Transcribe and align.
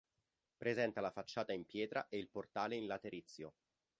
Presenta 0.57 0.99
la 0.99 1.11
facciata 1.11 1.53
in 1.53 1.63
pietra 1.67 2.07
e 2.07 2.17
il 2.17 2.27
portale 2.27 2.75
in 2.75 2.87
laterizio. 2.87 3.53